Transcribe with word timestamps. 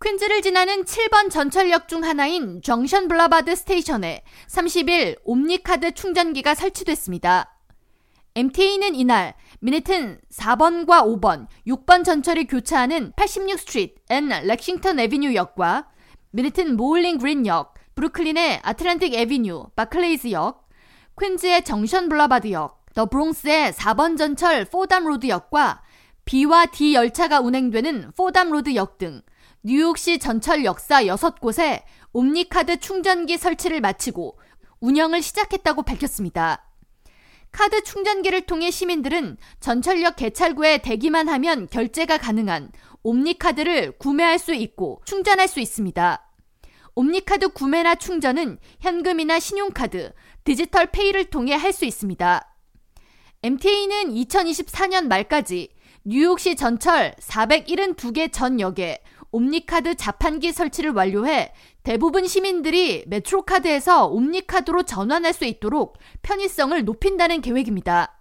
퀸즈를 0.00 0.42
지나는 0.42 0.84
7번 0.84 1.28
전철역 1.28 1.88
중 1.88 2.04
하나인 2.04 2.62
Junction 2.62 3.08
Boulevard 3.08 3.56
Station에 3.56 4.22
30일 4.46 5.18
OMNY카드 5.24 5.90
충전기가 5.92 6.54
설치됐습니다. 6.54 7.58
MTA는 8.36 8.94
이날 8.94 9.34
맨해튼 9.58 10.20
4번과 10.32 11.02
5번, 11.02 11.48
6번 11.66 12.04
전철이 12.04 12.46
교차하는 12.46 13.12
86 13.16 13.58
Street 13.58 14.00
and 14.10 14.28
Lexington 14.28 15.00
Avenue 15.00 15.34
역과 15.34 15.88
맨해튼 16.30 16.76
Bowling 16.76 17.18
Green 17.18 17.44
역, 17.48 17.74
브루클린의 17.96 18.60
Atlantic 18.62 19.14
Avenue, 19.14 19.70
Barclays 19.74 20.30
역, 20.30 20.68
퀸즈의 21.20 21.64
Junction 21.64 22.08
Boulevard 22.08 22.52
역, 22.52 22.86
the 22.94 23.06
Bronx의 23.06 23.72
4번 23.72 24.16
전철 24.16 24.64
Fordham 24.66 25.06
Road 25.08 25.26
역과 25.26 25.82
B와 26.24 26.66
D 26.66 26.94
열차가 26.94 27.40
운행되는 27.40 28.12
Fordham 28.16 28.50
Road 28.52 28.76
역 28.76 28.98
등 28.98 29.22
뉴욕시 29.62 30.18
전철 30.18 30.64
역사 30.64 31.02
6곳에 31.02 31.82
OMNY카드 32.12 32.78
충전기 32.78 33.36
설치를 33.36 33.80
마치고 33.80 34.38
운영을 34.80 35.20
시작했다고 35.20 35.82
밝혔습니다. 35.82 36.64
카드 37.50 37.82
충전기를 37.82 38.42
통해 38.42 38.70
시민들은 38.70 39.36
전철역 39.58 40.16
개찰구에 40.16 40.78
대기만 40.78 41.28
하면 41.28 41.66
결제가 41.66 42.18
가능한 42.18 42.70
OMNY카드를 43.02 43.92
구매할 43.98 44.38
수 44.38 44.54
있고 44.54 45.02
충전할 45.04 45.48
수 45.48 45.58
있습니다. 45.58 46.24
OMNY카드 46.94 47.48
구매나 47.48 47.94
충전은 47.94 48.58
현금이나 48.80 49.40
신용카드, 49.40 50.12
디지털 50.44 50.86
pay를 50.90 51.24
통해 51.24 51.54
할 51.54 51.72
수 51.72 51.84
있습니다. 51.84 52.54
MTA는 53.42 54.14
2024년 54.14 55.06
말까지 55.06 55.68
뉴욕시 56.04 56.56
전철 56.56 57.14
472개 57.20 58.32
전 58.32 58.60
역에 58.60 58.98
옴니카드 59.30 59.96
자판기 59.96 60.52
설치를 60.52 60.92
완료해 60.92 61.52
대부분 61.82 62.26
시민들이 62.26 63.04
메트로카드에서 63.06 64.06
옴니카드로 64.06 64.84
전환할 64.84 65.32
수 65.32 65.44
있도록 65.44 65.98
편의성을 66.22 66.84
높인다는 66.84 67.40
계획입니다. 67.40 68.14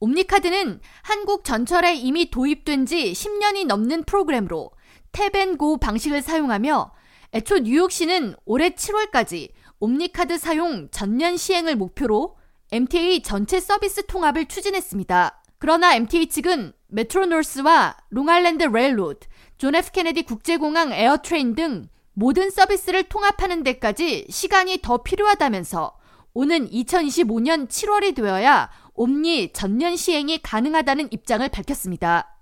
옴니카드는 0.00 0.80
한국 1.02 1.44
전철에 1.44 1.94
이미 1.94 2.30
도입된 2.30 2.86
지 2.86 3.12
10년이 3.12 3.66
넘는 3.66 4.04
프로그램으로 4.04 4.70
탭앤고 5.12 5.80
방식을 5.80 6.22
사용하며 6.22 6.92
애초 7.34 7.58
뉴욕시는 7.58 8.34
올해 8.44 8.70
7월까지 8.70 9.50
OMNY카드 9.80 10.38
사용 10.38 10.88
전면 10.90 11.36
시행을 11.36 11.76
목표로 11.76 12.36
MTA 12.72 13.22
전체 13.22 13.60
서비스 13.60 14.06
통합을 14.06 14.46
추진했습니다. 14.46 15.42
그러나 15.58 15.94
MTA 15.94 16.28
측은 16.28 16.72
Metro-North와 16.88 17.96
Long 18.10 18.32
Island 18.32 18.64
Rail 18.64 18.92
Road, 18.92 19.26
존 19.56 19.74
F 19.74 19.92
케네디 19.92 20.22
국제공항 20.22 20.92
AirTrain 20.92 21.54
등 21.54 21.88
모든 22.12 22.50
서비스를 22.50 23.04
통합하는 23.04 23.62
데까지 23.62 24.26
시간이 24.28 24.78
더 24.82 25.02
필요하다면서 25.02 25.96
오는 26.34 26.68
2025년 26.68 27.68
7월이 27.68 28.14
되어야 28.16 28.70
OMNY 28.94 29.52
전면 29.52 29.96
시행이 29.96 30.38
가능하다는 30.42 31.08
입장을 31.12 31.48
밝혔습니다. 31.48 32.36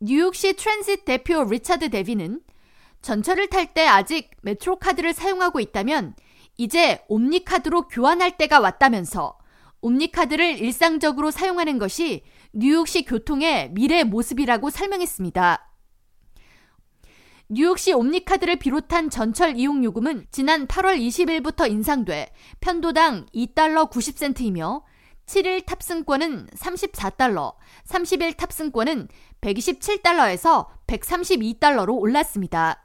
뉴욕시 0.00 0.54
Transit 0.54 1.04
대표 1.04 1.44
리차드 1.44 1.90
데비는 1.90 2.40
전철을 3.00 3.48
탈 3.48 3.72
때 3.72 3.86
아직 3.86 4.30
메트로 4.42 4.78
카드를 4.78 5.12
사용하고 5.12 5.60
있다면 5.60 6.14
이제 6.56 7.02
옴니 7.08 7.44
카드로 7.44 7.88
교환할 7.88 8.36
때가 8.36 8.60
왔다면서 8.60 9.38
옴니 9.80 10.12
카드를 10.12 10.58
일상적으로 10.58 11.30
사용하는 11.30 11.78
것이 11.78 12.22
뉴욕시 12.52 13.04
교통의 13.04 13.70
미래 13.72 14.04
모습이라고 14.04 14.70
설명했습니다. 14.70 15.73
뉴욕시 17.48 17.92
옴니카드를 17.92 18.56
비롯한 18.56 19.10
전철 19.10 19.58
이용 19.58 19.84
요금은 19.84 20.26
지난 20.30 20.66
8월 20.66 20.98
20일부터 20.98 21.70
인상돼 21.70 22.32
편도당 22.60 23.26
2달러 23.34 23.90
90센트이며 23.90 24.82
7일 25.26 25.66
탑승권은 25.66 26.46
34달러, 26.56 27.54
30일 27.86 28.36
탑승권은 28.36 29.08
127달러에서 29.42 30.68
132달러로 30.86 31.98
올랐습니다. 31.98 32.82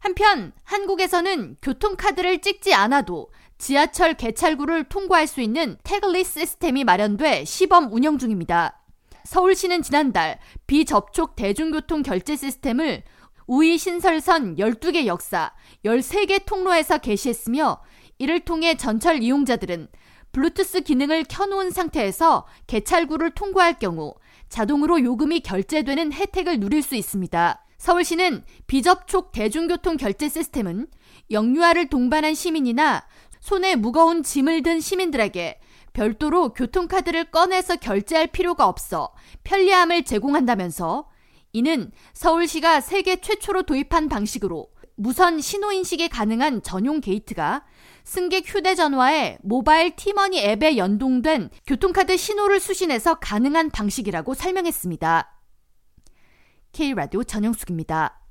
한편 0.00 0.52
한국에서는 0.64 1.56
교통카드를 1.62 2.40
찍지 2.40 2.74
않아도 2.74 3.30
지하철 3.56 4.14
개찰구를 4.14 4.84
통과할 4.84 5.28
수 5.28 5.40
있는 5.40 5.76
태글리스 5.84 6.40
시스템이 6.40 6.82
마련돼 6.82 7.44
시범 7.44 7.92
운영 7.92 8.18
중입니다. 8.18 8.81
서울시는 9.24 9.82
지난달 9.82 10.38
비접촉 10.66 11.36
대중교통 11.36 12.02
결제 12.02 12.36
시스템을 12.36 13.02
우이 13.46 13.78
신설선 13.78 14.56
12개 14.56 15.06
역사 15.06 15.52
13개 15.84 16.44
통로에서 16.46 16.98
개시했으며 16.98 17.80
이를 18.18 18.40
통해 18.40 18.76
전철 18.76 19.22
이용자들은 19.22 19.88
블루투스 20.32 20.82
기능을 20.82 21.24
켜놓은 21.28 21.70
상태에서 21.70 22.46
개찰구를 22.66 23.32
통과할 23.32 23.78
경우 23.78 24.14
자동으로 24.48 25.02
요금이 25.02 25.40
결제되는 25.40 26.12
혜택을 26.12 26.58
누릴 26.60 26.82
수 26.82 26.94
있습니다. 26.94 27.66
서울시는 27.78 28.44
비접촉 28.66 29.32
대중교통 29.32 29.96
결제 29.96 30.28
시스템은 30.28 30.86
영유아를 31.30 31.88
동반한 31.88 32.34
시민이나 32.34 33.04
손에 33.40 33.74
무거운 33.76 34.22
짐을 34.22 34.62
든 34.62 34.80
시민들에게 34.80 35.58
별도로 35.92 36.52
교통카드를 36.52 37.30
꺼내서 37.30 37.76
결제할 37.76 38.28
필요가 38.28 38.66
없어 38.66 39.12
편리함을 39.44 40.04
제공한다면서 40.04 41.08
이는 41.52 41.90
서울시가 42.14 42.80
세계 42.80 43.20
최초로 43.20 43.64
도입한 43.64 44.08
방식으로 44.08 44.68
무선 44.94 45.40
신호인식이 45.40 46.08
가능한 46.08 46.62
전용 46.62 47.00
게이트가 47.00 47.64
승객 48.04 48.44
휴대전화에 48.46 49.38
모바일 49.42 49.94
티머니 49.96 50.38
앱에 50.40 50.76
연동된 50.76 51.50
교통카드 51.66 52.16
신호를 52.16 52.60
수신해서 52.60 53.16
가능한 53.16 53.70
방식이라고 53.70 54.34
설명했습니다. 54.34 55.40
K라디오 56.72 57.24
전영숙입니다. 57.24 58.21